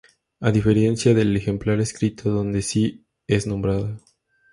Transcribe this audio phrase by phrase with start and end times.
[0.39, 3.99] A diferencia del ejemplar escrito, donde sí es nombrada.